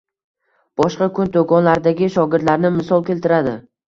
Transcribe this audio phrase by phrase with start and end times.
[0.79, 3.55] Boshqa kun do'konlardagi shogirdlarni misol keltiradi.